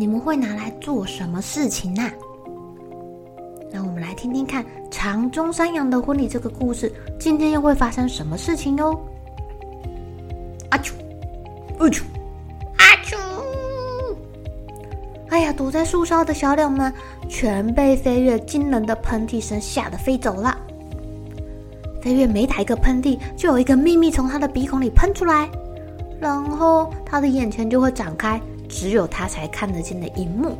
[0.00, 2.08] 你们会拿来做什么事情呢？
[3.72, 8.96] 那我们来听听看长中山羊的婚礼这个故事，今天又会发生什么事情哟？
[10.70, 10.92] 阿啾，
[11.78, 12.02] 阿啾，
[12.76, 13.16] 阿啾！
[15.30, 16.94] 哎呀，躲在树梢的小鸟们
[17.28, 20.56] 全被飞跃惊人的喷嚏声吓得飞走了。
[22.00, 25.48] 飞跃每打一个喷嚏，就有一个秘密从他的鼻孔里喷出来，
[26.20, 28.40] 然后他的眼前就会展开。
[28.68, 30.56] 只有他才看得见的荧幕，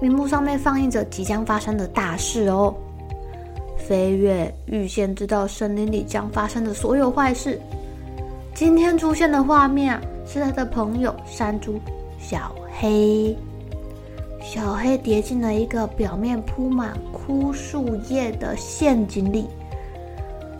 [0.00, 2.74] 荧幕上面放映着即将发生的大事哦。
[3.76, 7.60] 飞跃预先知道森林里将发生的所有坏事。
[8.54, 11.80] 今天出现的画面是他的朋友山猪
[12.18, 13.36] 小黑。
[14.40, 19.46] 小黑跌进了一个表面铺满枯树叶的陷阱里，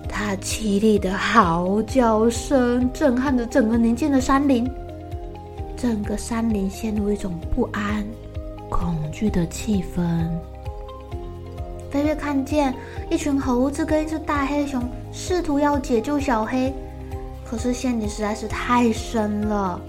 [0.09, 4.69] 他凄厉的嚎叫声震撼着整个宁静的山林。
[5.83, 8.07] 整个山林陷入一种不安、
[8.71, 10.29] 恐惧的气氛。
[11.91, 12.73] 飞跃看见
[13.11, 16.73] 一群猴子跟一只大黑熊试图要解救小黑，
[17.45, 19.81] 可是陷阱实在是太深了。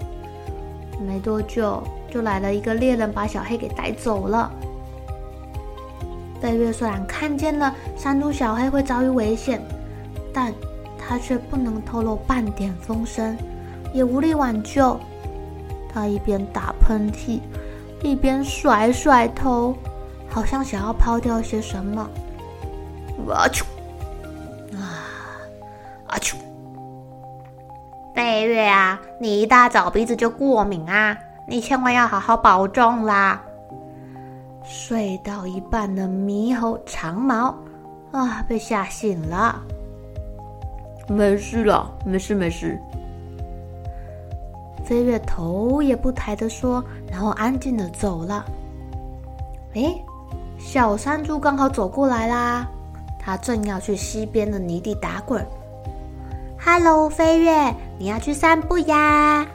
[1.06, 1.80] 没多久，
[2.10, 4.50] 就来了一个猎人，把小黑给带走了。
[6.40, 9.62] 飞跃虽然看见了山猪小黑会遭遇危险，
[10.32, 10.52] 但
[10.98, 13.38] 他却不能透露半点风声，
[13.92, 14.98] 也无力挽救。
[15.94, 17.40] 他一边打喷嚏，
[18.02, 19.76] 一边甩甩头，
[20.28, 22.02] 好像想要抛掉些什么。
[23.30, 23.62] 啊啾！
[24.76, 25.06] 啊
[26.08, 26.36] 阿丘，
[28.12, 31.16] 贝月啊，你一大早鼻子就过敏啊，
[31.46, 33.40] 你千万要好好保重啦。
[34.64, 37.54] 睡到一半的猕猴长毛
[38.10, 39.62] 啊，被吓醒了。
[41.06, 42.80] 没事了，没事没事。
[44.84, 48.44] 飞跃头也不抬的说，然后安静的走了。
[49.72, 50.00] 诶，
[50.58, 52.68] 小山猪刚好走过来啦，
[53.18, 55.44] 它正要去溪边的泥地打滚。
[56.58, 59.46] 哈喽，飞跃，你要去散步呀？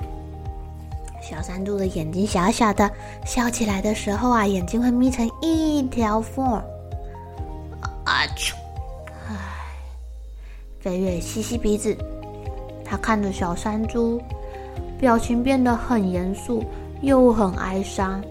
[1.21, 2.89] 小山猪的眼睛小小的，
[3.25, 6.45] 笑起来的时候啊，眼睛会眯成一条缝。
[8.05, 8.53] 啊啾！
[9.27, 9.35] 唉，
[10.79, 11.95] 飞跃吸吸鼻子，
[12.83, 14.19] 他看着小山猪。
[14.99, 16.63] 表情变得很严肃，
[17.01, 18.21] 又很哀伤，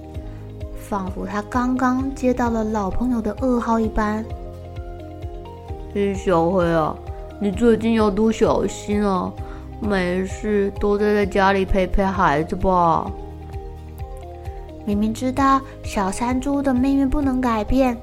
[0.88, 4.22] 仿佛他刚刚接到了老朋友的噩耗一般。
[5.94, 6.94] 嘿，小黑啊，
[7.40, 9.32] 你最近要多小心啊！
[9.80, 13.10] 没事，多待在家里陪陪孩子吧。
[14.84, 17.96] 明明知道小山猪的命运不能改变，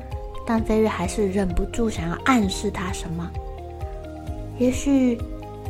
[0.45, 3.29] 但飞跃还是忍不住想要暗示他什么。
[4.57, 5.19] 也许，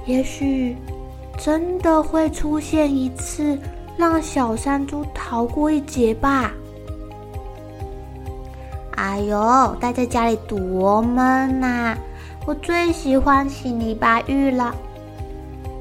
[0.05, 0.77] 也许。
[1.37, 3.57] 真的会出现一次
[3.97, 6.51] 让小山猪逃过一劫吧？
[8.97, 11.95] 哎呦，待在家里多闷呐！
[12.45, 14.73] 我最喜欢洗泥巴浴了。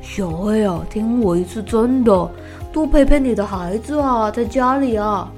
[0.03, 2.31] 小黑啊，听我一次，真的，
[2.73, 5.31] 多陪陪你的孩子啊，在家里啊。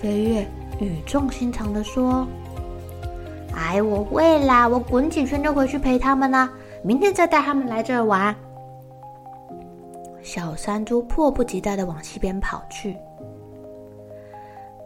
[0.00, 0.46] 飞跃
[0.80, 2.26] 语重心长的说
[3.54, 6.50] ：“哎，我会啦，我滚几圈就回去陪他们啦，
[6.82, 8.34] 明天再带他们来这儿玩。”
[10.24, 12.96] 小山猪迫不及待的往溪边跑去。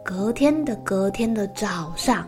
[0.03, 2.27] 隔天的隔天的早上，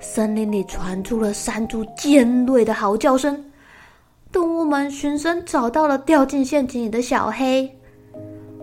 [0.00, 3.44] 森林里传出了山猪尖锐的嚎叫声。
[4.32, 7.70] 动物们循声找到了掉进陷阱里的小黑。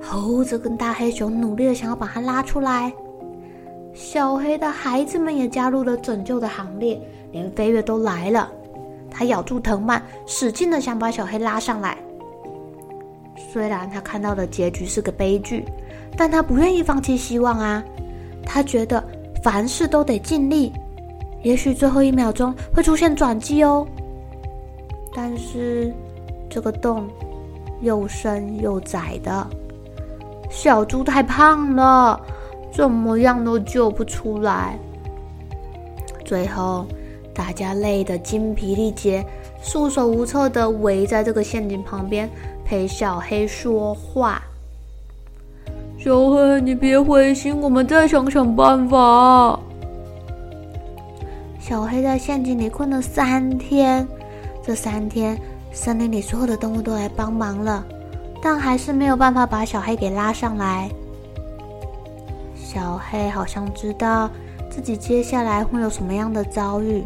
[0.01, 2.91] 猴子跟大黑熊努力的想要把它拉出来。
[3.93, 6.99] 小黑的孩子们也加入了拯救的行列，
[7.31, 8.51] 连飞跃都来了。
[9.11, 11.95] 他咬住藤蔓，使劲的想把小黑拉上来。
[13.51, 15.65] 虽然他看到的结局是个悲剧，
[16.17, 17.83] 但他不愿意放弃希望啊。
[18.45, 19.03] 他觉得
[19.43, 20.73] 凡事都得尽力，
[21.43, 23.87] 也许最后一秒钟会出现转机哦。
[25.13, 25.93] 但是
[26.49, 27.07] 这个洞
[27.81, 29.47] 又深又窄的，
[30.49, 32.19] 小猪太胖了，
[32.71, 34.77] 怎么样都救不出来。
[36.23, 36.85] 最后，
[37.33, 39.25] 大家累得筋疲力竭，
[39.61, 42.29] 束手无策地围在这个陷阱旁边，
[42.71, 44.41] 陪小黑说话。
[45.99, 49.59] 小黑，你别灰心，我们再想想办法。
[51.59, 54.07] 小黑在陷阱里困了三天，
[54.63, 55.37] 这三天
[55.73, 57.85] 森林里所有的动物都来帮忙了，
[58.41, 60.89] 但还是没有办法把小黑给拉上来。
[62.55, 64.29] 小黑好像知道。
[64.69, 67.03] 自己接下来会有什么样的遭遇？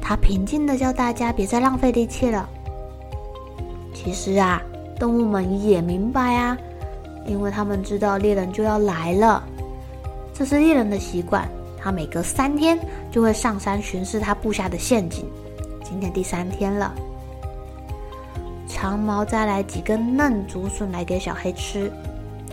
[0.00, 2.48] 他平静的叫大家别再浪费力气了。
[4.08, 4.62] 其实啊，
[4.98, 6.56] 动物们也明白啊，
[7.26, 9.44] 因为他们知道猎人就要来了。
[10.32, 11.46] 这是猎人的习惯，
[11.78, 12.78] 他每隔三天
[13.10, 15.26] 就会上山巡视他布下的陷阱。
[15.84, 16.90] 今天第三天了，
[18.66, 21.92] 长毛摘来几根嫩竹笋来给小黑吃，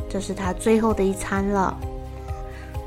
[0.10, 1.74] 这是他最后的一餐了。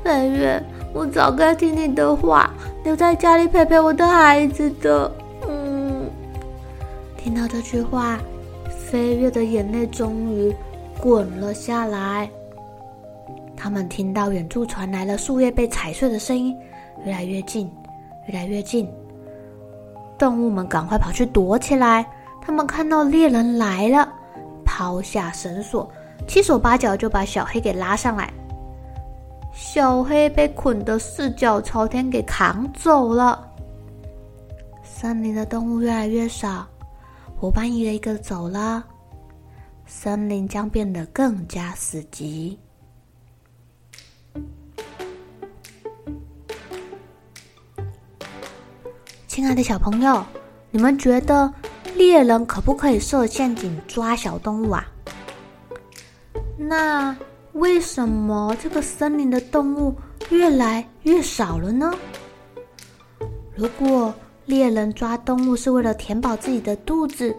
[0.03, 0.63] 飞月。
[0.93, 2.51] 我早该听你的话，
[2.83, 5.11] 留在家里陪陪我的孩子的。
[5.47, 6.07] 嗯，
[7.17, 8.19] 听到这句话，
[8.89, 10.53] 飞跃的眼泪终于
[10.99, 12.29] 滚了下来。
[13.55, 16.57] 他们听到远处传来了树叶被踩碎的声音，
[17.05, 17.69] 越来越近，
[18.27, 18.89] 越来越近。
[20.17, 22.05] 动物们赶快跑去躲起来。
[22.41, 24.11] 他们看到猎人来了，
[24.65, 25.87] 抛下绳索，
[26.27, 28.33] 七手八脚就把小黑给拉上来。
[29.53, 33.47] 小黑被捆得四脚朝天，给扛走了。
[34.81, 36.65] 森林的动物越来越少，
[37.39, 38.83] 伙伴一个一个走了，
[39.85, 42.57] 森林将变得更加死寂。
[49.25, 50.21] 亲爱的小朋友，
[50.69, 51.49] 你们觉得
[51.95, 54.85] 猎人可不可以设陷阱抓小动物啊？
[56.57, 57.15] 那？
[57.53, 59.95] 为什么这个森林的动物
[60.29, 61.91] 越来越少了呢？
[63.55, 64.13] 如果
[64.49, 67.35] 猎人抓动物是为了填饱自己的肚子，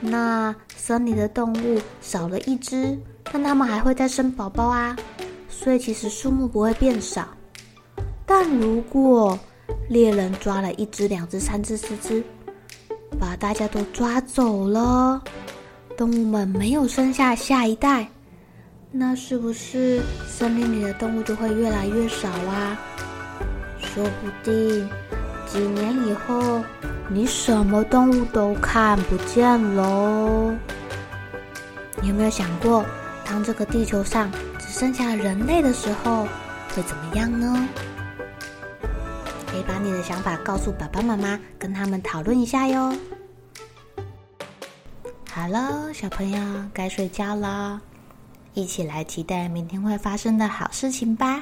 [0.00, 4.96] 那森林的动物少了一只，但它们还会再生宝宝啊，
[5.48, 7.26] 所以其实数目不会变少。
[8.24, 9.36] 但如果
[9.88, 12.22] 猎人抓了一只、两只、三只、四只，
[13.18, 15.20] 把大家都抓走了，
[15.96, 18.06] 动物们没有生下下一代。
[18.92, 22.78] 那是不是森林里的动物就会越来越少啊？
[23.80, 24.88] 说不定
[25.50, 26.62] 几年以后，
[27.08, 30.54] 你什么动物都看不见喽。
[32.00, 32.84] 你有没有想过，
[33.24, 36.24] 当这个地球上只剩下人类的时候，
[36.74, 37.68] 会怎么样呢？
[39.50, 42.94] 可以把你的想法告诉爸爸妈妈，跟他们讨论一下哟。
[45.30, 46.40] 好了，小朋友
[46.72, 47.80] 该睡觉了。
[48.54, 51.36] 一起来期待明天会发生的好事情吧。